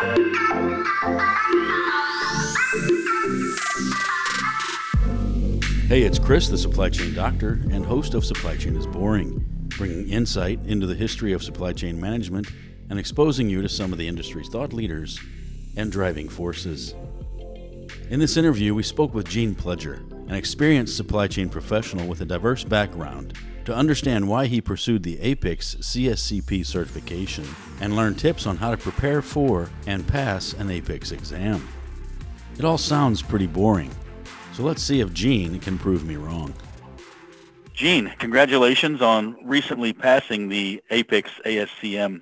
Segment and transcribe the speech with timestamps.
[0.00, 0.06] Hey,
[6.04, 9.44] it's Chris, the supply chain doctor and host of Supply Chain is Boring,
[9.76, 12.48] bringing insight into the history of supply chain management
[12.88, 15.20] and exposing you to some of the industry's thought leaders
[15.76, 16.94] and driving forces.
[18.08, 19.98] In this interview, we spoke with Gene Pledger,
[20.30, 23.34] an experienced supply chain professional with a diverse background,
[23.70, 27.46] to understand why he pursued the APICS CSCP certification
[27.80, 31.68] and learn tips on how to prepare for and pass an APICS exam.
[32.58, 33.92] It all sounds pretty boring,
[34.54, 36.52] so let's see if Gene can prove me wrong.
[37.72, 42.20] Gene, congratulations on recently passing the APICS ASCM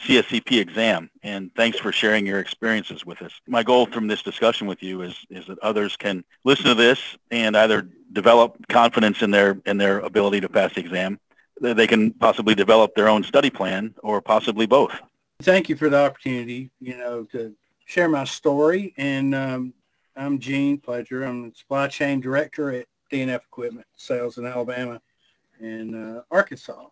[0.00, 3.32] CSCP exam, and thanks for sharing your experiences with us.
[3.48, 7.00] My goal from this discussion with you is, is that others can listen to this
[7.32, 11.18] and either develop confidence in their, in their ability to pass the exam,
[11.60, 14.92] they can possibly develop their own study plan, or possibly both.
[15.42, 18.94] Thank you for the opportunity, you know, to share my story.
[18.96, 19.74] And um,
[20.16, 21.26] I'm Gene Pledger.
[21.26, 25.00] I'm the supply chain director at D&F Equipment Sales in Alabama
[25.60, 26.86] and uh, Arkansas.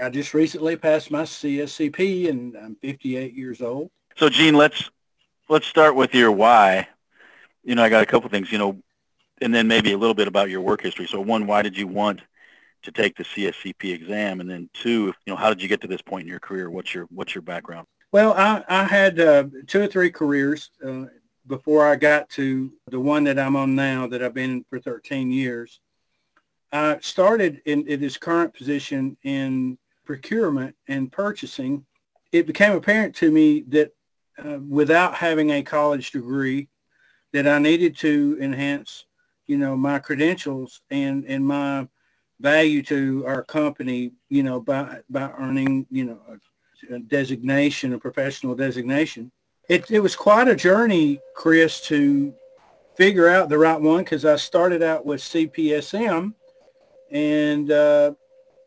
[0.00, 3.90] I just recently passed my CSCP and I'm 58 years old.
[4.16, 4.90] So Gene, let's
[5.48, 6.88] let's start with your why.
[7.64, 8.80] You know, I got a couple things, you know,
[9.40, 11.06] and then maybe a little bit about your work history.
[11.06, 12.22] So one, why did you want
[12.82, 14.40] to take the CSCP exam?
[14.40, 16.70] And then two, you know, how did you get to this point in your career?
[16.70, 17.86] What's your what's your background?
[18.12, 21.04] Well, I, I had uh, two or three careers uh,
[21.46, 24.80] before I got to the one that I'm on now that I've been in for
[24.80, 25.80] 13 years.
[26.72, 31.84] I started in, in this current position in procurement and purchasing.
[32.32, 33.92] It became apparent to me that
[34.38, 36.68] uh, without having a college degree,
[37.32, 39.06] that I needed to enhance,
[39.50, 41.88] you know, my credentials and, and my
[42.38, 47.98] value to our company, you know, by, by earning, you know, a, a designation, a
[47.98, 49.32] professional designation.
[49.68, 52.32] It, it was quite a journey, Chris, to
[52.94, 56.32] figure out the right one because I started out with CPSM
[57.10, 58.12] and uh,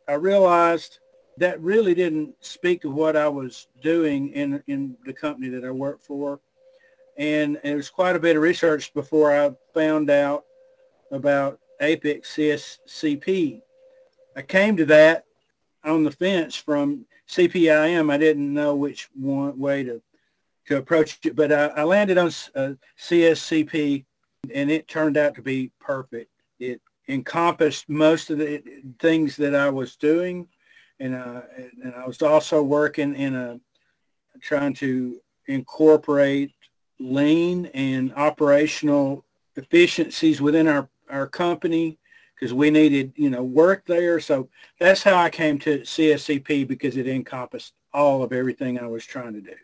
[0.10, 1.00] I realized
[1.38, 5.72] that really didn't speak to what I was doing in in the company that I
[5.72, 6.42] worked for.
[7.18, 10.44] And it was quite a bit of research before I found out
[11.14, 13.62] about APICS CSCP.
[14.36, 15.26] I came to that
[15.84, 18.12] on the fence from CPIM.
[18.12, 20.02] I didn't know which one way to,
[20.68, 24.06] to approach it, but I, I landed on uh, CSCP
[24.54, 26.32] and it turned out to be perfect.
[26.60, 28.62] It encompassed most of the
[29.00, 30.48] things that I was doing.
[31.00, 31.42] And, uh,
[31.84, 33.60] and I was also working in a,
[34.42, 36.54] trying to incorporate
[37.00, 39.26] lean and operational
[39.56, 42.00] efficiencies within our, our company
[42.36, 44.20] because we needed, you know, work there.
[44.20, 44.50] So
[44.80, 49.34] that's how I came to CSCP because it encompassed all of everything I was trying
[49.34, 49.56] to do.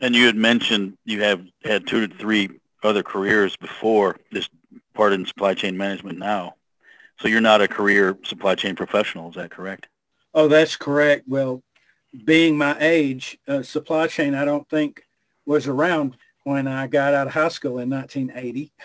[0.00, 2.48] And you had mentioned you have had two to three
[2.82, 4.48] other careers before this
[4.94, 6.54] part in supply chain management now.
[7.20, 9.88] So you're not a career supply chain professional, is that correct?
[10.34, 11.24] Oh, that's correct.
[11.28, 11.62] Well,
[12.24, 15.04] being my age, uh, supply chain, I don't think
[15.46, 18.72] was around when I got out of high school in 1980.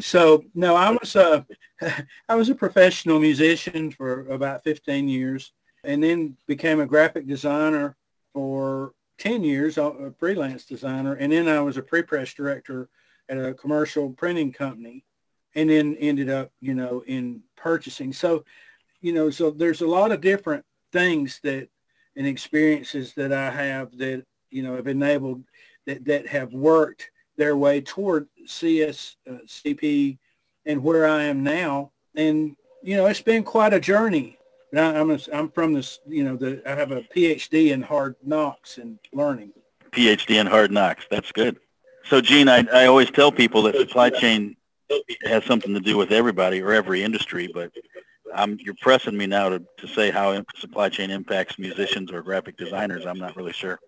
[0.00, 1.46] so no, I was a,
[2.28, 5.52] I was a professional musician for about 15 years
[5.84, 7.96] and then became a graphic designer
[8.32, 11.14] for 10 years, a freelance designer.
[11.14, 12.88] And then I was a pre-press director
[13.28, 15.04] at a commercial printing company
[15.54, 18.12] and then ended up, you know, in purchasing.
[18.12, 18.44] So,
[19.00, 21.68] you know, so there's a lot of different things that
[22.16, 25.44] and experiences that I have that, you know, have enabled
[25.86, 30.16] that, that have worked their way toward CSCP uh,
[30.66, 31.90] and where I am now.
[32.14, 34.38] And, you know, it's been quite a journey.
[34.76, 38.76] I'm, a, I'm from this, you know, the, I have a PhD in hard knocks
[38.76, 39.52] and learning.
[39.90, 41.06] PhD in hard knocks.
[41.10, 41.58] That's good.
[42.04, 44.54] So, Gene, I, I always tell people that supply chain
[45.24, 47.72] has something to do with everybody or every industry, but
[48.34, 52.58] I'm, you're pressing me now to, to say how supply chain impacts musicians or graphic
[52.58, 53.06] designers.
[53.06, 53.80] I'm not really sure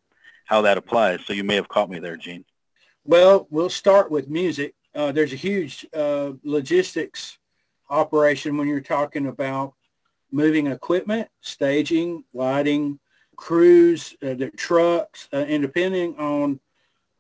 [0.46, 1.20] how that applies.
[1.26, 2.46] So you may have caught me there, Gene.
[3.04, 4.74] Well, we'll start with music.
[4.94, 7.38] Uh, there's a huge uh, logistics
[7.90, 9.74] operation when you're talking about
[10.30, 13.00] moving equipment, staging, lighting,
[13.36, 16.60] crews, uh, the trucks, uh, and depending on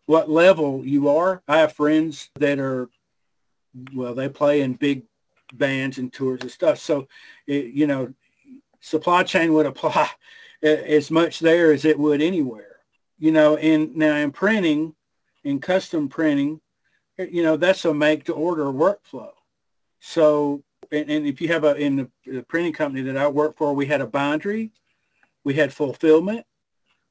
[0.06, 1.42] what level you are.
[1.48, 2.88] I have friends that are
[3.94, 5.02] well, they play in big
[5.54, 6.78] bands and tours and stuff.
[6.78, 7.08] So,
[7.46, 8.12] it, you know,
[8.80, 10.10] supply chain would apply
[10.62, 12.76] as much there as it would anywhere.
[13.18, 14.94] You know, and now in printing,
[15.44, 16.60] in custom printing,
[17.18, 19.32] you know, that's a make to order workflow.
[20.00, 23.56] So, and, and if you have a, in the, the printing company that I work
[23.56, 24.70] for, we had a bindery,
[25.44, 26.46] we had fulfillment,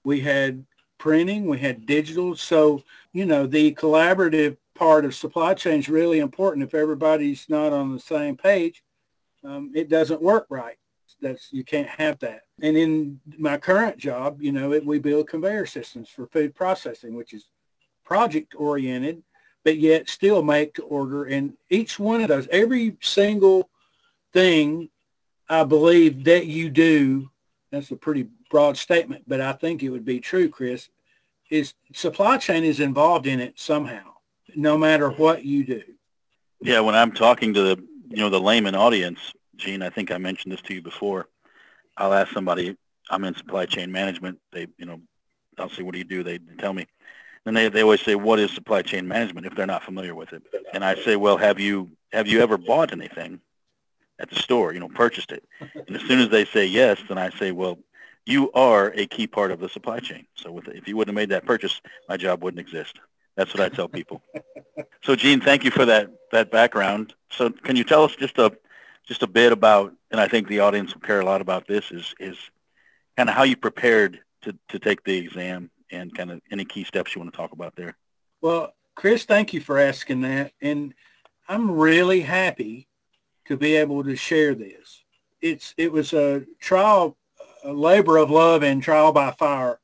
[0.04, 0.66] we had
[0.98, 2.36] printing, we had digital.
[2.36, 2.84] So,
[3.14, 6.66] you know, the collaborative part of supply chain is really important.
[6.66, 8.84] If everybody's not on the same page,
[9.44, 10.78] um, it doesn't work right.
[11.22, 12.44] That's you can't have that.
[12.62, 17.16] And in my current job, you know, it, we build conveyor systems for food processing,
[17.16, 17.46] which is
[18.12, 19.24] project oriented,
[19.64, 21.24] but yet still make to order.
[21.24, 23.70] And each one of those, every single
[24.34, 24.90] thing
[25.48, 27.30] I believe that you do,
[27.72, 30.90] that's a pretty broad statement, but I think it would be true, Chris,
[31.50, 34.12] is supply chain is involved in it somehow,
[34.58, 35.82] no matter what you do.
[36.60, 39.20] Yeah, when I'm talking to the you know the layman audience,
[39.56, 41.30] Gene, I think I mentioned this to you before.
[41.96, 42.76] I'll ask somebody,
[43.10, 44.38] I'm in supply chain management.
[44.52, 45.00] They, you know,
[45.58, 46.24] I'll say, what do you do?
[46.24, 46.88] They tell me.
[47.46, 50.34] And they, they always say, what is supply chain management if they're not familiar with
[50.34, 50.44] it?
[50.74, 53.40] And I say, well, have you, have you ever bought anything
[54.20, 55.44] at the store, you know, purchased it?
[55.60, 57.80] And as soon as they say yes, then I say, well,
[58.26, 60.28] you are a key part of the supply chain.
[60.36, 63.00] So with, if you wouldn't have made that purchase, my job wouldn't exist.
[63.36, 64.22] That's what I tell people.
[65.02, 67.16] so Gene, thank you for that, that background.
[67.32, 68.56] So can you tell us just a,
[69.08, 71.92] just a bit about, and I think the audience will care a lot about this,
[71.92, 72.38] is, is
[73.18, 76.84] kind of how you prepared to, to take the exam and kind of any key
[76.84, 77.98] steps you want to talk about there.
[78.42, 80.54] Well, Chris, thank you for asking that.
[80.62, 80.94] And
[81.48, 82.88] I'm really happy
[83.46, 85.04] to be able to share this.
[85.42, 87.18] It's, it was a trial,
[87.64, 89.80] a labor of love and trial by fire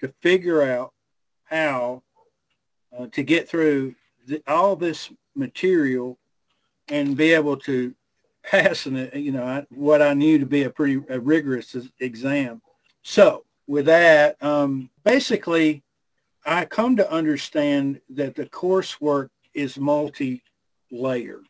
[0.00, 0.92] to figure out
[1.44, 2.02] how
[2.96, 3.94] uh, to get through
[4.26, 6.18] the, all this material
[6.88, 7.94] and be able to
[8.42, 12.62] pass an, you know, what I knew to be a pretty a rigorous exam.
[13.02, 15.84] So with that, um, basically,
[16.44, 21.46] I come to understand that the coursework is multi-layered.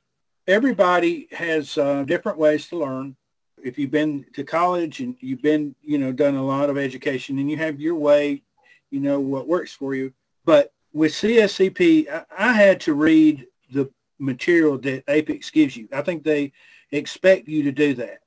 [0.46, 3.16] Everybody has uh, different ways to learn.
[3.64, 7.38] If you've been to college and you've been, you know, done a lot of education
[7.38, 8.42] and you have your way,
[8.90, 10.12] you know, what works for you.
[10.44, 13.88] But with CSCP, I, I had to read the
[14.18, 15.88] material that APICS gives you.
[15.90, 16.52] I think they
[16.92, 18.18] expect you to do that.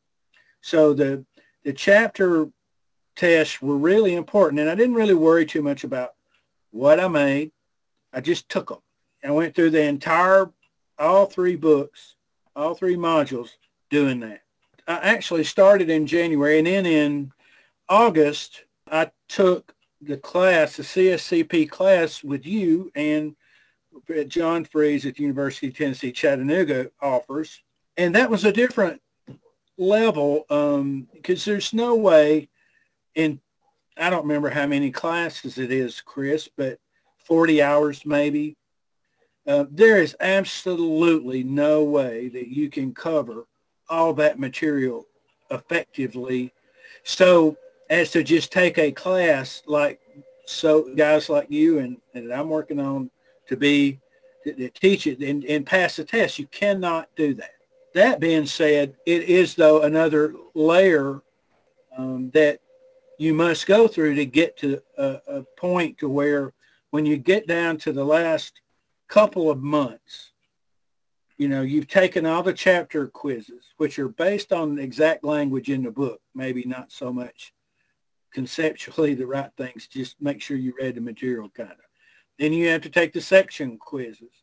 [0.62, 1.24] So the
[1.64, 2.50] the chapter
[3.16, 6.14] tests were really important, and I didn't really worry too much about
[6.72, 7.52] what I made.
[8.12, 8.80] I just took them.
[9.24, 10.52] I went through the entire,
[11.00, 12.16] all three books,
[12.56, 13.52] all three modules
[13.90, 14.42] doing that.
[14.88, 17.32] I actually started in January, and then in
[17.88, 23.36] August, I took the class, the CSCP class with you and
[24.28, 27.62] John Freeze at the University of Tennessee, Chattanooga offers.
[27.96, 29.02] And that was a different
[29.78, 32.50] level because um, there's no way
[33.16, 33.40] in,
[33.98, 36.80] I don't remember how many classes it is, Chris, but
[37.26, 38.58] 40 hours maybe.
[39.46, 43.46] Uh, there is absolutely no way that you can cover
[43.90, 45.06] all that material
[45.52, 46.54] effectively.
[47.04, 47.58] So
[47.90, 50.00] as to just take a class like
[50.46, 53.10] so guys like you and, and I'm working on
[53.48, 54.00] to be
[54.44, 56.40] to, to teach it and, and pass the test.
[56.40, 57.52] You cannot do that.
[57.94, 61.22] That being said, it is though another layer
[61.98, 62.60] um, that
[63.20, 66.54] you must go through to get to a, a point to where
[66.92, 68.62] when you get down to the last
[69.08, 70.32] couple of months,
[71.38, 75.84] you know, you've taken all the chapter quizzes, which are based on exact language in
[75.84, 77.54] the book, maybe not so much
[78.34, 79.88] conceptually the right things.
[79.88, 81.78] Just make sure you read the material kind of.
[82.40, 84.34] Then you have to take the section quizzes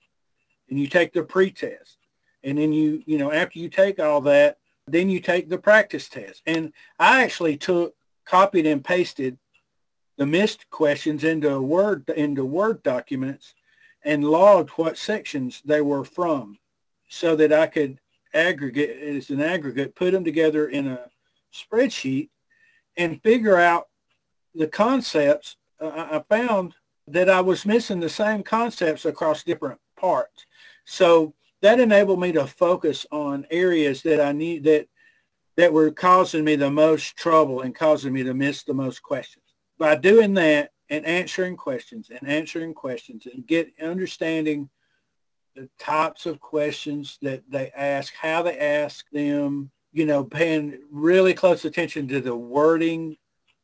[0.68, 1.98] and you take the pretest.
[2.42, 6.08] And then you, you know, after you take all that, then you take the practice
[6.08, 6.42] test.
[6.46, 9.38] And I actually took, copied and pasted
[10.16, 13.54] the missed questions into Word, into Word documents
[14.04, 16.58] and logged what sections they were from
[17.08, 17.98] so that I could
[18.32, 21.06] aggregate as an aggregate, put them together in a
[21.52, 22.28] spreadsheet
[22.96, 23.88] and figure out
[24.54, 25.56] the concepts.
[25.80, 26.74] Uh, I found
[27.08, 30.46] that I was missing the same concepts across different parts.
[30.84, 34.86] So that enabled me to focus on areas that I need that
[35.56, 39.44] that were causing me the most trouble and causing me to miss the most questions.
[39.78, 44.68] By doing that and answering questions and answering questions and get understanding
[45.54, 51.34] the types of questions that they ask, how they ask them, you know, paying really
[51.34, 53.16] close attention to the wording.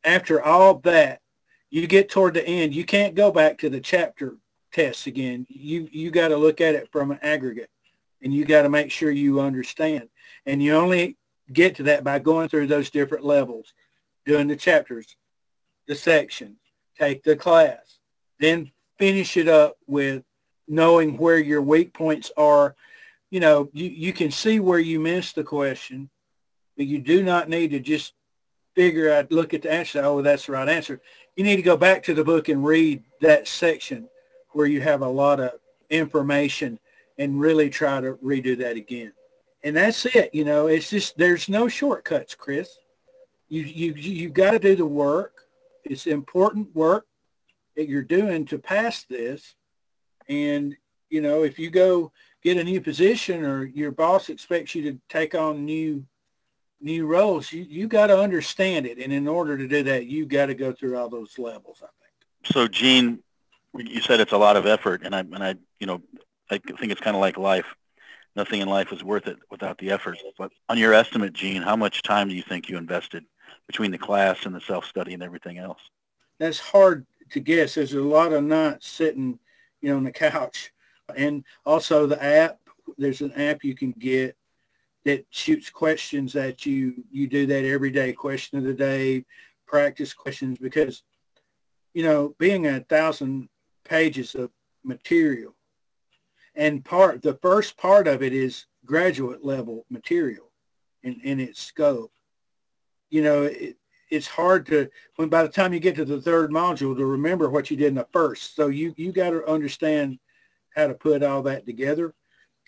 [0.03, 1.21] After all that,
[1.69, 4.37] you get toward the end, you can't go back to the chapter
[4.71, 5.45] tests again.
[5.49, 7.69] You you got to look at it from an aggregate,
[8.21, 10.09] and you got to make sure you understand.
[10.45, 11.17] And you only
[11.51, 13.73] get to that by going through those different levels,
[14.25, 15.15] doing the chapters,
[15.87, 16.57] the section,
[16.99, 17.99] take the class,
[18.39, 20.23] then finish it up with
[20.67, 22.75] knowing where your weak points are.
[23.29, 26.09] You know, you, you can see where you missed the question
[26.77, 28.13] but you do not need to just
[28.75, 31.01] figure out, look at the answer, oh, that's the right answer.
[31.35, 34.07] you need to go back to the book and read that section
[34.51, 35.53] where you have a lot of
[35.89, 36.79] information
[37.17, 39.11] and really try to redo that again.
[39.63, 40.33] And that's it.
[40.33, 42.69] You know, it's just, there's no shortcuts, Chris.
[43.49, 45.41] You, you, you've got to do the work.
[45.83, 47.05] It's important work
[47.75, 49.55] that you're doing to pass this.
[50.29, 50.75] And,
[51.09, 52.11] you know, if you go
[52.43, 56.05] get a new position or your boss expects you to take on new
[56.79, 58.99] new roles, you, you got to understand it.
[58.99, 61.87] And in order to do that, you got to go through all those levels, I
[62.01, 62.53] think.
[62.53, 63.23] So, Gene,
[63.75, 66.01] you said it's a lot of effort, and I, and I, you know,
[66.51, 67.65] I think it's kind of like life.
[68.37, 70.19] Nothing in life is worth it without the effort.
[70.37, 73.25] But on your estimate, Gene, how much time do you think you invested
[73.65, 75.79] between the class and the self-study and everything else?
[76.39, 77.73] That's hard to guess.
[77.73, 79.39] There's a lot of nights sitting,
[79.81, 80.71] you know, on the couch.
[81.15, 82.59] And also the app,
[82.99, 84.37] there's an app you can get
[85.03, 87.03] that shoots questions at you.
[87.09, 89.25] You do that every day, question of the day,
[89.65, 91.01] practice questions, because,
[91.95, 93.49] you know, being a thousand
[93.83, 94.51] pages of
[94.83, 95.55] material
[96.57, 100.51] and part, the first part of it is graduate level material
[101.03, 102.11] in, in its scope.
[103.09, 103.77] You know, it,
[104.09, 107.49] it's hard to, when by the time you get to the third module to remember
[107.49, 108.55] what you did in the first.
[108.55, 110.17] So you, you got to understand
[110.75, 112.13] how to put all that together.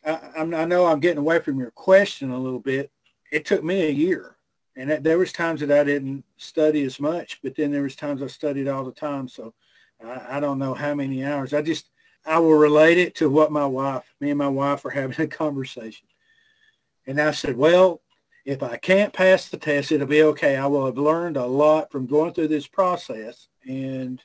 [0.05, 2.91] I, I know I'm getting away from your question a little bit.
[3.31, 4.37] It took me a year,
[4.75, 7.95] and that, there was times that I didn't study as much, but then there was
[7.95, 9.27] times I studied all the time.
[9.27, 9.53] So
[10.03, 11.53] I, I don't know how many hours.
[11.53, 11.89] I just
[12.25, 15.27] I will relate it to what my wife, me and my wife are having a
[15.27, 16.07] conversation,
[17.07, 18.01] and I said, well,
[18.45, 20.55] if I can't pass the test, it'll be okay.
[20.55, 24.21] I will have learned a lot from going through this process, and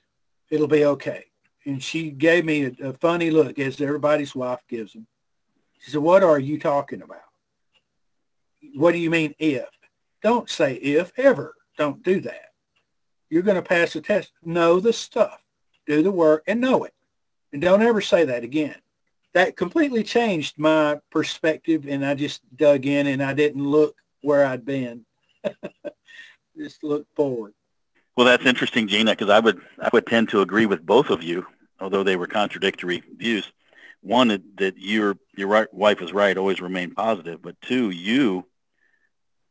[0.51, 1.25] it'll be okay.
[1.67, 5.07] And she gave me a, a funny look, as everybody's wife gives them.
[5.81, 7.19] She said, what are you talking about?
[8.75, 9.69] What do you mean if?
[10.23, 11.55] Don't say if ever.
[11.77, 12.53] Don't do that.
[13.29, 14.33] You're going to pass the test.
[14.43, 15.43] Know the stuff.
[15.87, 16.94] Do the work and know it.
[17.55, 18.75] And don't ever say that again.
[19.33, 24.45] That completely changed my perspective and I just dug in and I didn't look where
[24.45, 25.07] I'd been.
[26.59, 27.55] just look forward.
[28.17, 31.23] Well, that's interesting, Gene, because I would I would tend to agree with both of
[31.23, 31.47] you,
[31.81, 33.51] although they were contradictory views
[34.05, 37.41] one that your your right, wife is right, always remain positive.
[37.41, 38.47] But two, you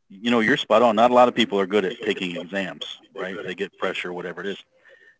[0.08, 0.96] you know you're spot on.
[0.96, 3.36] Not a lot of people are good at taking exams, right?
[3.44, 4.64] They get pressure, whatever it is.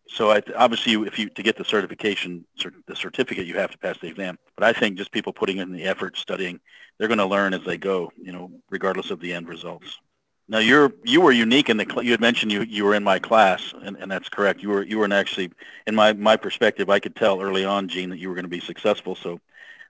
[0.07, 2.45] So I, obviously, if you to get the certification,
[2.87, 4.37] the certificate, you have to pass the exam.
[4.55, 6.59] But I think just people putting in the effort, studying,
[6.97, 8.11] they're going to learn as they go.
[8.21, 9.99] You know, regardless of the end results.
[10.47, 13.17] Now you're you were unique in the you had mentioned you you were in my
[13.17, 15.51] class and, and that's correct you were you were actually
[15.87, 18.49] in my my perspective I could tell early on Gene that you were going to
[18.49, 19.39] be successful so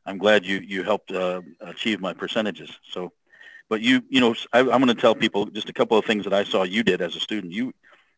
[0.06, 3.12] I'm glad you you helped uh, achieve my percentages so
[3.68, 6.24] but you you know I, I'm going to tell people just a couple of things
[6.24, 7.74] that I saw you did as a student you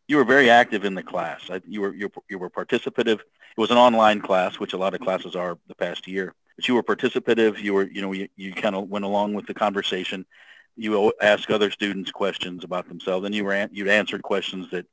[0.08, 3.70] you were very active in the class you were you, you were participative it was
[3.70, 6.82] an online class which a lot of classes are the past year but you were
[6.82, 10.24] participative you were you know you, you kind of went along with the conversation
[10.78, 14.86] you ask other students questions about themselves, and you were you'd answered questions that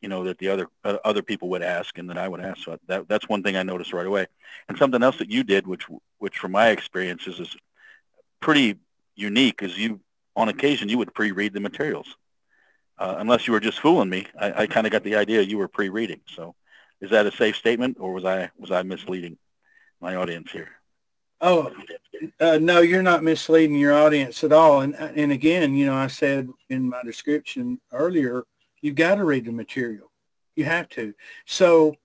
[0.00, 2.64] you know that the other uh, other people would ask and that I would ask.
[2.64, 4.26] So that that's one thing I noticed right away.
[4.68, 5.86] And something else that you did, which
[6.18, 7.54] which from my experiences is
[8.40, 8.76] pretty
[9.14, 10.00] unique, is you
[10.34, 12.16] on occasion you would pre-read the materials.
[12.98, 15.58] Uh, unless you were just fooling me, I, I kind of got the idea you
[15.58, 16.20] were pre-reading.
[16.26, 16.54] So,
[17.00, 19.36] is that a safe statement, or was I was I misleading
[20.00, 20.70] my audience here?
[21.42, 21.70] Oh,
[22.40, 24.80] uh, no, you're not misleading your audience at all.
[24.80, 28.44] And and again, you know, I said in my description earlier,
[28.80, 30.10] you've got to read the material.
[30.54, 31.12] You have to.
[31.44, 31.96] So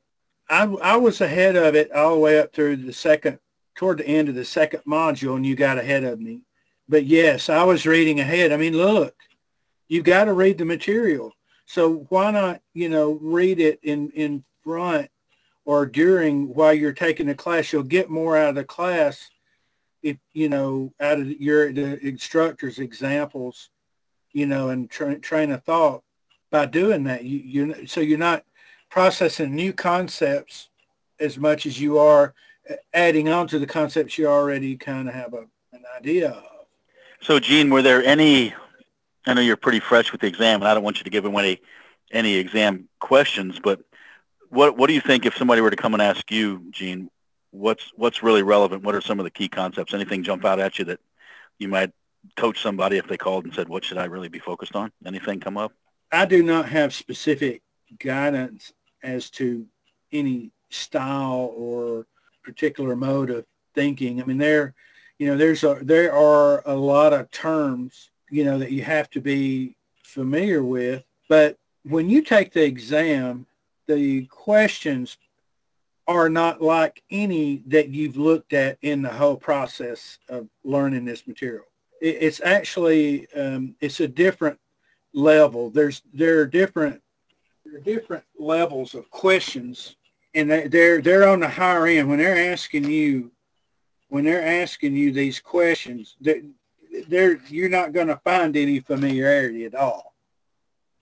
[0.50, 3.40] I, I was ahead of it all the way up through the second,
[3.76, 6.42] toward the end of the second module, and you got ahead of me.
[6.90, 8.52] But yes, I was reading ahead.
[8.52, 9.16] I mean, look,
[9.92, 11.34] you got to read the material.
[11.66, 15.10] So why not, you know, read it in, in front
[15.66, 19.30] or during while you're taking the class, you'll get more out of the class
[20.02, 23.70] if, you know, out of your the instructor's examples,
[24.32, 26.04] you know, and tra- train of thought
[26.52, 27.26] by doing that.
[27.26, 28.46] You, you so you're not
[28.90, 30.70] processing new concepts
[31.20, 32.34] as much as you are
[32.70, 36.44] uh, adding on to the concepts you already kind of have a, an idea of.
[37.20, 38.54] So, Gene, were there any?
[39.26, 41.26] I know you're pretty fresh with the exam, and I don't want you to give
[41.26, 41.62] away
[42.12, 43.82] any exam questions, but
[44.50, 47.10] what what do you think if somebody were to come and ask you, Gene,
[47.52, 48.84] what's what's really relevant?
[48.84, 49.94] What are some of the key concepts?
[49.94, 51.00] Anything jump out at you that
[51.58, 51.92] you might
[52.36, 55.40] coach somebody if they called and said, "What should I really be focused on?" Anything
[55.40, 55.72] come up?
[56.12, 57.62] I do not have specific
[58.00, 59.66] guidance as to
[60.12, 62.08] any style or
[62.44, 64.22] particular mode of thinking.
[64.22, 64.74] I mean, there,
[65.18, 69.10] you know, there's a there are a lot of terms, you know, that you have
[69.12, 71.04] to be familiar with.
[71.30, 73.46] But when you take the exam,
[73.88, 75.18] the questions
[76.08, 81.28] are not like any that you've looked at in the whole process of learning this
[81.28, 81.66] material.
[82.02, 84.60] It's actually um, it's a different
[85.14, 85.70] level.
[85.70, 87.02] There's there are different
[87.66, 89.96] there are different levels of questions,
[90.34, 93.32] and they're they're on the higher end when they're asking you
[94.10, 96.16] when they're asking you these questions.
[97.08, 100.14] They're you're not going to find any familiarity at all.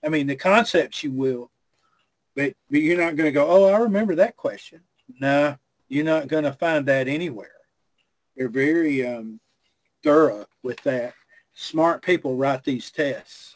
[0.03, 1.51] I mean, the concepts you will,
[2.36, 4.82] but, but you're not going to go, oh, I remember that question.
[5.20, 5.58] No,
[5.89, 7.51] you're not going to find that anywhere.
[8.38, 9.39] They're very um,
[10.03, 11.13] thorough with that.
[11.53, 13.56] Smart people write these tests,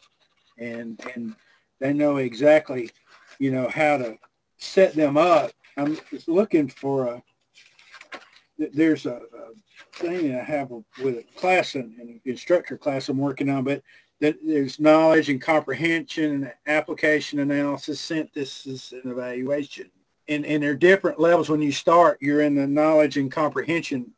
[0.58, 1.36] and and
[1.80, 2.90] they know exactly,
[3.40, 4.18] you know, how to
[4.58, 5.52] set them up.
[5.78, 5.98] I'm
[6.28, 7.24] looking for a.
[8.58, 13.50] There's a, a thing I have with a class and an instructor class I'm working
[13.50, 13.82] on, but
[14.20, 19.90] there's knowledge and comprehension, and application analysis, synthesis, and evaluation
[20.28, 22.18] and, and there are different levels when you start.
[22.22, 24.12] You're in the knowledge and comprehension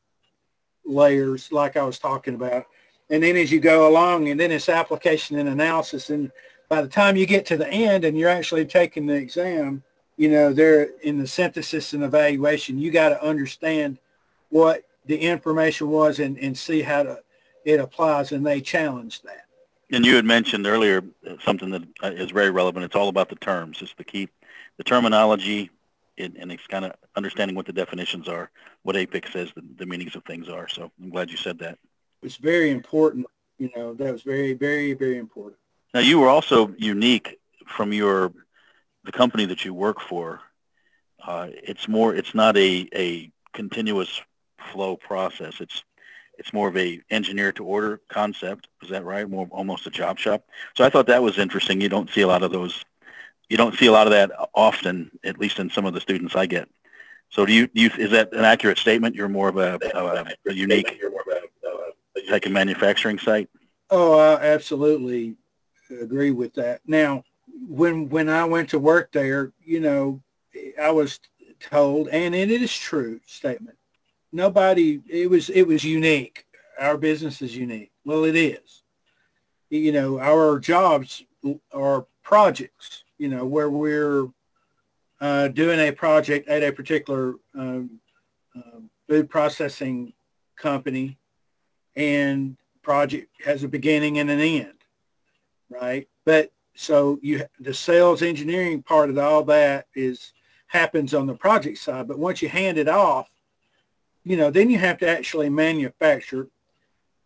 [0.85, 2.65] layers, like I was talking about.
[3.09, 6.09] And then as you go along, and then it's application and analysis.
[6.09, 6.31] And
[6.69, 9.83] by the time you get to the end and you're actually taking the exam,
[10.17, 13.99] you know, they're in the synthesis and evaluation, you got to understand
[14.55, 17.19] what the information was and, and see how to,
[17.65, 18.31] it applies.
[18.31, 19.47] And they challenge that.
[19.91, 22.85] And you had mentioned earlier uh, something that uh, very relevant.
[22.85, 23.81] It's all about the terms.
[23.81, 24.29] It's the key,
[24.77, 25.71] the terminology,
[26.17, 28.49] and, and it's kind of understanding what the definitions are,
[28.83, 30.69] what APICS says the, the meanings of things are.
[30.69, 31.77] So I'm glad you said that.
[32.23, 33.25] It's very important.
[33.57, 35.59] You know, that was very, very, very important.
[35.93, 38.31] Now you were also unique from your
[39.03, 40.39] the company that you work for.
[41.21, 42.15] Uh, it's more.
[42.15, 44.21] It's not a a continuous
[44.65, 45.61] flow process.
[45.61, 45.83] It's
[46.37, 48.67] it's more of a engineer to order concept.
[48.83, 49.29] Is that right?
[49.29, 50.45] More almost a job shop.
[50.75, 51.79] So I thought that was interesting.
[51.79, 52.83] You don't see a lot of those
[53.49, 56.35] you don't see a lot of that often, at least in some of the students
[56.35, 56.67] I get.
[57.29, 59.15] So do you, do you is that an accurate statement?
[59.15, 61.01] You're more of a, a, a unique
[62.29, 63.49] like a manufacturing site?
[63.89, 65.35] Oh, I absolutely
[65.89, 66.81] agree with that.
[66.85, 67.23] Now,
[67.67, 70.21] when when I went to work there, you know,
[70.81, 71.19] I was
[71.59, 73.74] told, and it is true statement.
[74.35, 76.45] Nobody, it was it was unique.
[76.79, 77.91] Our business is unique.
[78.03, 78.83] Well, it is.
[79.69, 81.23] You know, our jobs
[81.73, 84.27] are projects you know, where we're
[85.21, 87.99] uh, doing a project at a particular um,
[88.55, 90.13] uh, food processing
[90.55, 91.17] company
[91.95, 94.73] and project has a beginning and an end,
[95.69, 96.07] right?
[96.25, 100.33] But so you the sales engineering part of all that is
[100.67, 102.07] happens on the project side.
[102.07, 103.29] But once you hand it off,
[104.25, 106.47] you know, then you have to actually manufacture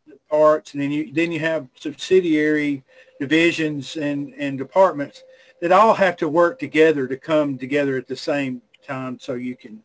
[0.05, 2.83] the parts, and then you then you have subsidiary
[3.19, 5.23] divisions and and departments
[5.61, 9.55] that all have to work together to come together at the same time so you
[9.55, 9.81] can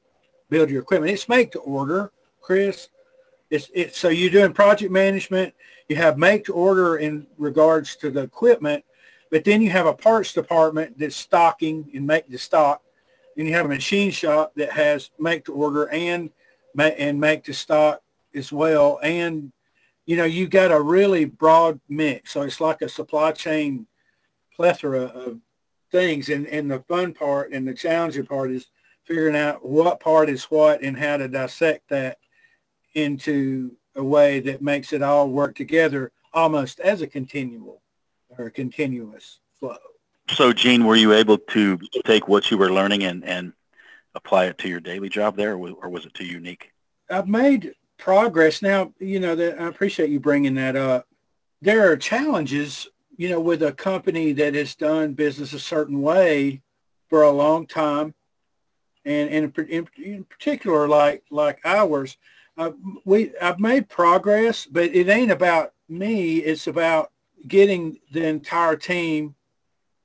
[0.51, 1.13] build your equipment.
[1.13, 2.89] It's make to order, Chris.
[3.51, 5.55] It's, it's so you're doing project management.
[5.89, 8.85] You have make to order in regards to the equipment,
[9.31, 12.83] but then you have a parts department that's stocking and make the stock.
[13.37, 16.31] Then you have a machine shop that has make to order and
[16.79, 18.03] and make to stock
[18.35, 18.99] as well.
[19.03, 19.53] And
[20.07, 23.87] you know you got a really broad mix, so it's like a supply chain
[24.55, 25.41] plethora of
[25.91, 26.29] things.
[26.29, 28.67] And, and the fun part and the challenging part is
[29.05, 32.19] figuring out what part is what and how to dissect that
[32.95, 37.83] into a way that makes it all work together almost as a continual
[38.37, 39.77] or continuous flow.
[40.31, 43.53] So, Gene, were you able to take what you were learning and, and
[44.15, 46.71] apply it to your daily job there, or was it too unique?
[47.11, 48.63] I've made progress.
[48.63, 51.07] Now, you know, that I appreciate you bringing that up.
[51.61, 56.63] There are challenges you know, with a company that has done business a certain way
[57.09, 58.15] for a long time,
[59.05, 62.17] and, and in, in particular, like like ours,
[62.57, 62.73] uh,
[63.05, 66.39] we I've made progress, but it ain't about me.
[66.39, 67.13] It's about
[67.47, 69.35] getting the entire team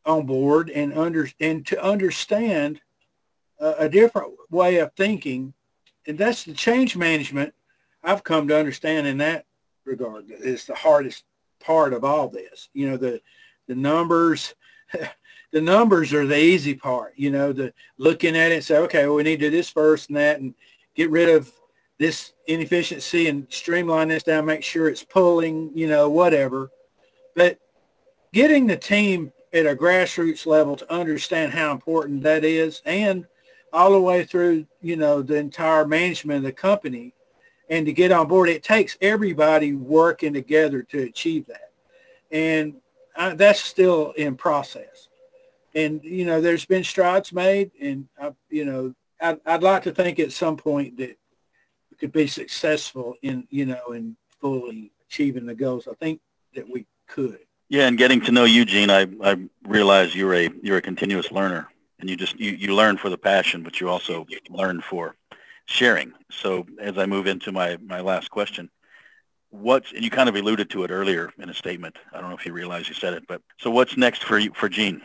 [0.05, 2.81] on board and under and to understand
[3.59, 5.53] a, different way of thinking,
[6.07, 7.53] and that's the change management.
[8.03, 9.45] I've come to understand in that
[9.85, 11.23] regard is the hardest
[11.59, 12.69] part of all this.
[12.73, 13.21] You know, the
[13.67, 14.55] the numbers,
[15.51, 17.13] the numbers are the easy part.
[17.15, 19.69] You know, the looking at it and say, okay, well, we need to do this
[19.69, 20.53] first and that, and
[20.95, 21.51] get rid of
[21.97, 26.71] this inefficiency and streamline this down, make sure it's pulling, you know, whatever.
[27.35, 27.59] But
[28.33, 33.27] getting the team at a grassroots level to understand how important that is and
[33.73, 37.13] all the way through, you know, the entire management of the company
[37.69, 38.49] and to get on board.
[38.49, 41.71] It takes everybody working together to achieve that.
[42.31, 42.75] And
[43.15, 45.09] I, that's still in process.
[45.75, 49.91] and you know, there's been strides made, and I, you know, I'd, I'd like to
[49.91, 51.17] think at some point that
[51.91, 55.87] we could be successful in you know in fully achieving the goals.
[55.87, 56.21] I think
[56.55, 57.39] that we could.
[57.69, 61.31] Yeah, and getting to know you, Gene, I I realize you're a you're a continuous
[61.31, 65.15] learner, and you just you you learn for the passion, but you also learn for
[65.65, 66.13] sharing.
[66.31, 68.69] So as I move into my my last question,
[69.49, 71.97] what's and you kind of alluded to it earlier in a statement.
[72.13, 74.51] I don't know if you realize you said it, but so what's next for you
[74.53, 75.01] for Gene?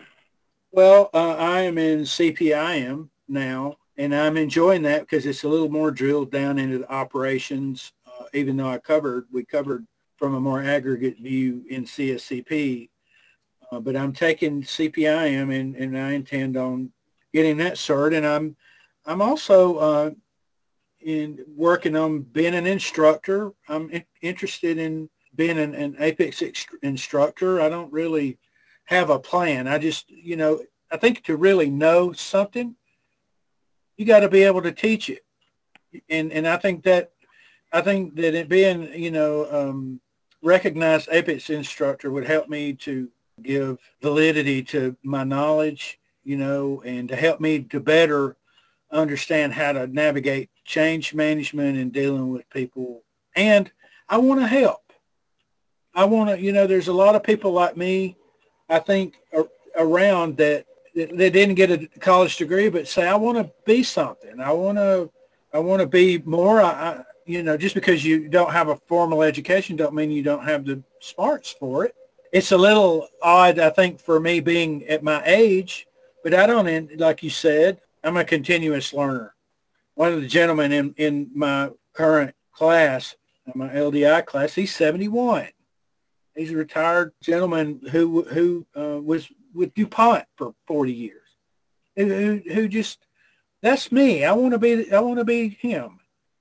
[0.73, 5.69] Well, uh, I am in CPIM now, and I'm enjoying that because it's a little
[5.69, 7.93] more drilled down into the operations.
[8.07, 12.89] Uh, even though I covered, we covered from a more aggregate view in CSCP,
[13.75, 16.93] uh, but I'm taking CPIM and, and I intend on
[17.33, 18.17] getting that cert.
[18.17, 18.57] And I'm
[19.07, 20.11] I'm also uh,
[21.01, 23.53] in working on being an instructor.
[23.69, 27.61] I'm in, interested in being an, an APICS ex- instructor.
[27.61, 28.39] I don't really
[28.85, 29.67] have a plan.
[29.67, 32.77] I just, you know, I think to really know something,
[33.97, 35.25] you got to be able to teach it.
[36.09, 37.13] And and I think that
[37.73, 40.01] I think that it being, you know, um,
[40.43, 43.09] recognized APICS instructor would help me to
[43.43, 48.37] give validity to my knowledge, you know, and to help me to better
[48.91, 53.03] understand how to navigate change management and dealing with people.
[53.37, 53.71] And
[54.09, 54.93] I want to help.
[55.95, 58.17] I want to, you know, there's a lot of people like me,
[58.69, 59.15] I think,
[59.77, 64.41] around that they didn't get a college degree, but say, I want to be something.
[64.41, 65.11] I want to,
[65.53, 66.61] I want to be more.
[66.63, 70.45] I, you know, just because you don't have a formal education don't mean you don't
[70.45, 71.95] have the smarts for it.
[72.35, 75.87] It's a little odd, I think, for me being at my age,
[76.25, 79.37] but I don't, like you said, I'm a continuous learner.
[79.95, 83.15] One of the gentlemen in, in my current class,
[83.55, 85.47] my LDI class, he's 71.
[86.35, 91.23] He's a retired gentleman who who uh, was with DuPont for 40 years.
[91.95, 93.07] Who, who just
[93.63, 94.25] that's me.
[94.25, 96.01] I want to be I want to be him.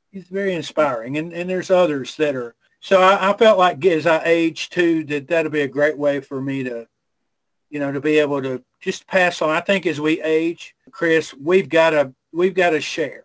[0.10, 2.56] He's very inspiring, and and there's others that are.
[2.84, 6.20] So I, I felt like as I age too, that that'll be a great way
[6.20, 6.86] for me to,
[7.70, 9.52] you know, to be able to just pass on.
[9.52, 13.24] I think as we age, Chris, we've got to we've got to share.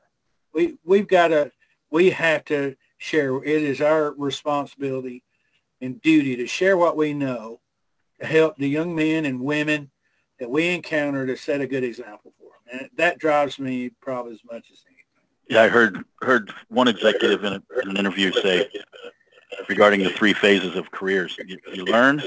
[0.54, 1.50] We we've got to
[1.90, 3.42] we have to share.
[3.42, 5.24] It is our responsibility
[5.80, 7.58] and duty to share what we know
[8.20, 9.90] to help the young men and women
[10.38, 12.82] that we encounter to set a good example for them.
[12.82, 15.04] And that drives me probably as much as anything.
[15.48, 18.68] Yeah, I heard heard one executive in, a, in an interview say
[19.68, 21.36] regarding the three phases of careers.
[21.46, 22.22] You, you learn,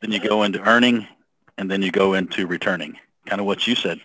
[0.00, 1.06] then you go into earning,
[1.58, 2.96] and then you go into returning,
[3.26, 4.00] kind of what you said.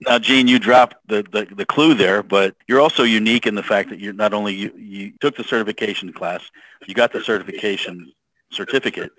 [0.00, 3.62] Now, Gene, you dropped the, the, the clue there, but you're also unique in the
[3.62, 6.42] fact that you're not only you, you took the certification class,
[6.86, 8.12] you got the certification
[8.50, 9.10] certificate,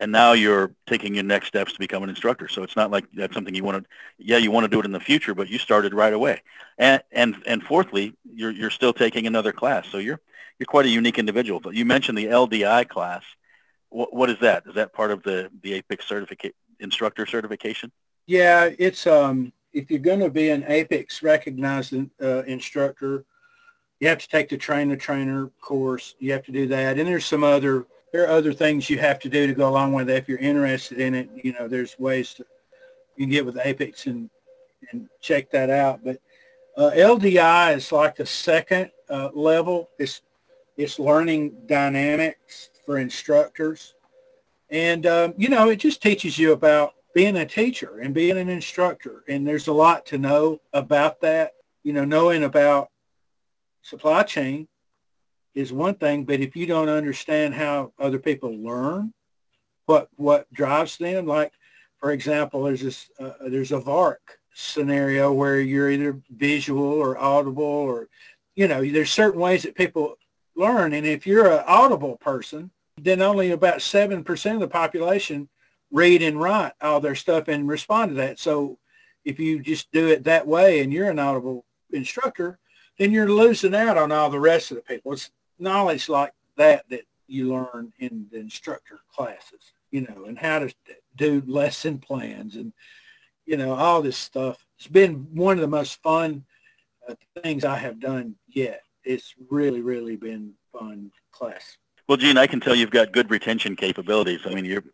[0.00, 2.48] and now you're taking your next steps to become an instructor.
[2.48, 4.84] So it's not like that's something you want to, yeah, you want to do it
[4.84, 6.42] in the future, but you started right away.
[6.78, 9.86] And and and fourthly, you're you're still taking another class.
[9.88, 10.20] So you're
[10.60, 11.58] you're quite a unique individual.
[11.58, 13.24] But you mentioned the LDI class.
[13.88, 14.64] What, what is that?
[14.68, 17.90] Is that part of the the APICS certificate instructor certification?
[18.26, 23.24] Yeah, it's um if you're going to be an APICS recognized uh, instructor,
[24.00, 26.14] you have to take the train the trainer course.
[26.18, 29.18] You have to do that, and there's some other there are other things you have
[29.20, 30.16] to do to go along with it.
[30.16, 32.44] If you're interested in it, you know, there's ways to
[33.16, 34.30] you can get with APICS and
[34.92, 36.04] and check that out.
[36.04, 36.20] But
[36.76, 39.88] uh, LDI is like the second uh, level.
[39.98, 40.20] It's
[40.76, 43.94] it's learning dynamics for instructors,
[44.70, 48.48] and um, you know, it just teaches you about being a teacher and being an
[48.48, 49.24] instructor.
[49.28, 51.52] And there's a lot to know about that.
[51.82, 52.90] You know, knowing about
[53.82, 54.68] supply chain
[55.54, 59.12] is one thing, but if you don't understand how other people learn,
[59.86, 61.52] what what drives them, like
[61.98, 67.64] for example, there's this uh, there's a VARK scenario where you're either visual or audible,
[67.64, 68.08] or
[68.54, 70.16] you know, there's certain ways that people
[70.60, 72.70] learn, and if you're an audible person,
[73.00, 75.48] then only about seven percent of the population
[75.90, 78.38] read and write all their stuff and respond to that.
[78.38, 78.78] So
[79.24, 82.58] if you just do it that way and you're an audible instructor,
[82.98, 85.12] then you're losing out on all the rest of the people.
[85.12, 90.60] It's knowledge like that that you learn in the instructor classes, you know, and how
[90.60, 90.72] to
[91.16, 92.72] do lesson plans and,
[93.46, 94.64] you know, all this stuff.
[94.78, 96.44] It's been one of the most fun
[97.08, 98.82] uh, things I have done yet.
[99.04, 101.76] It's really, really been fun class.
[102.08, 104.40] Well, Gene, I can tell you've got good retention capabilities.
[104.44, 104.84] I mean, you're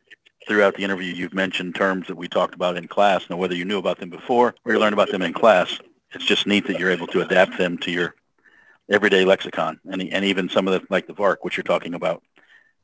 [0.47, 3.29] throughout the interview, you've mentioned terms that we talked about in class.
[3.29, 5.79] Now, whether you knew about them before or you learned about them in class,
[6.13, 8.15] it's just neat that you're able to adapt them to your
[8.89, 12.23] everyday lexicon and, and even some of the like the VARK, which you're talking about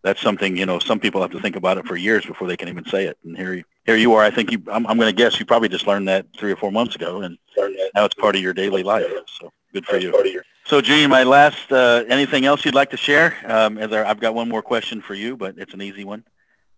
[0.02, 2.56] that's something you know some people have to think about it for years before they
[2.56, 3.16] can even say it.
[3.24, 4.22] And here here you are.
[4.22, 4.62] I think you.
[4.70, 7.22] I'm, I'm going to guess you probably just learned that three or four months ago,
[7.22, 7.38] and
[7.94, 9.06] now it's part of your daily life.
[9.38, 10.42] So good for you.
[10.64, 13.36] So, Gene, my last, uh, anything else you'd like to share?
[13.46, 16.24] Um, I've got one more question for you, but it's an easy one.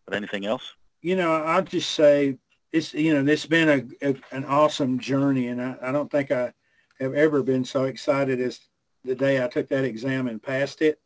[0.07, 0.63] But anything else?
[1.03, 2.39] You know, I'll just say
[2.73, 6.31] it's, you know, it's been a, a an awesome journey, and I, I don't think
[6.31, 6.53] I
[6.99, 8.59] have ever been so excited as
[9.05, 10.99] the day I took that exam and passed it.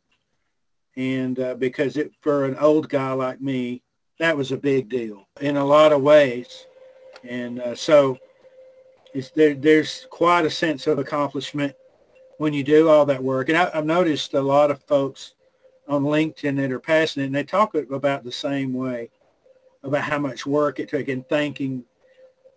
[0.95, 3.83] And uh, because it, for an old guy like me,
[4.19, 6.65] that was a big deal in a lot of ways.
[7.23, 8.17] And uh, so
[9.35, 11.73] there, there's quite a sense of accomplishment
[12.39, 13.49] when you do all that work.
[13.49, 15.33] And I, have noticed a lot of folks
[15.89, 19.09] on LinkedIn that are passing it, and they talk about the same way
[19.83, 21.83] about how much work it took and thanking,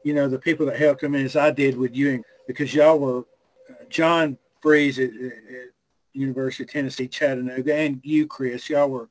[0.04, 3.24] you know, the people that helped them as I did with you because y'all were,
[3.68, 5.70] uh, John Freeze at, at
[6.12, 9.08] University of Tennessee, Chattanooga, and you, Chris, y'all were,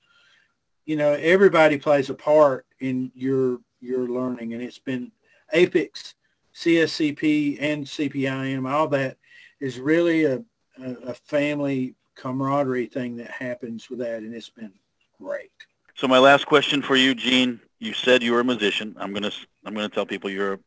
[0.85, 5.11] you know, everybody plays a part in your your learning, and it's been
[5.53, 6.13] APICS,
[6.55, 9.17] CSCP, and CPIM, all that
[9.59, 10.41] is really a,
[10.79, 14.73] a, a family camaraderie thing that happens with that, and it's been
[15.19, 15.51] great.
[15.95, 17.59] So my last question for you, Gene.
[17.79, 18.95] You said you were a musician.
[18.99, 19.31] I'm gonna
[19.65, 20.59] I'm gonna tell people you're a,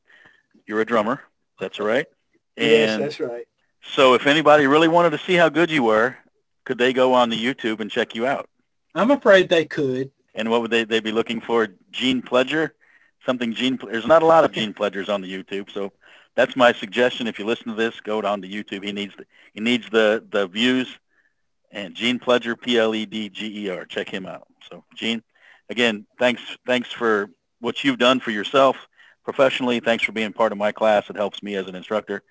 [0.66, 1.20] you're a drummer.
[1.60, 2.06] That's all right.
[2.56, 3.46] And yes, that's right.
[3.82, 6.16] So if anybody really wanted to see how good you were,
[6.64, 8.48] could they go on the YouTube and check you out?
[8.94, 10.10] I'm afraid they could.
[10.34, 11.68] And what would they they be looking for?
[11.92, 12.70] Gene Pledger,
[13.24, 13.78] something Gene.
[13.82, 15.92] There's not a lot of Gene Pledgers on the YouTube, so
[16.34, 17.26] that's my suggestion.
[17.26, 18.84] If you listen to this, go down to YouTube.
[18.84, 20.88] He needs the, he needs the the views.
[21.70, 23.84] And Gene Pledger, P L E D G E R.
[23.84, 24.46] Check him out.
[24.70, 25.22] So Gene,
[25.68, 28.76] again, thanks thanks for what you've done for yourself
[29.24, 29.80] professionally.
[29.80, 31.08] Thanks for being part of my class.
[31.10, 32.22] It helps me as an instructor.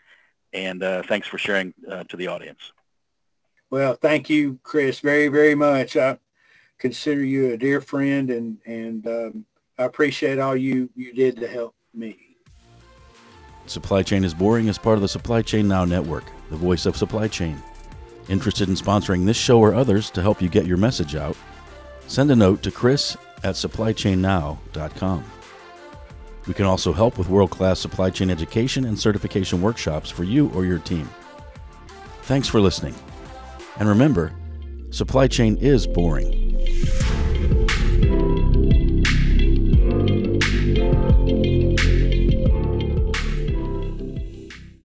[0.53, 2.71] And uh, thanks for sharing uh, to the audience.
[3.71, 5.97] Well, thank you, Chris, very, very much.
[5.97, 6.19] I
[6.77, 9.45] consider you a dear friend, and and um,
[9.79, 12.22] I appreciate all you you did to help me.
[13.65, 16.97] Supply Chain is Boring is part of the Supply Chain Now network, the voice of
[16.97, 17.61] supply chain.
[18.27, 21.37] Interested in sponsoring this show or others to help you get your message out?
[22.07, 25.23] Send a note to chris at supplychainnow.com.
[26.45, 30.65] We can also help with world-class supply chain education and certification workshops for you or
[30.65, 31.09] your team.
[32.23, 32.95] Thanks for listening.
[33.77, 34.33] And remember,
[34.89, 36.42] supply chain is boring.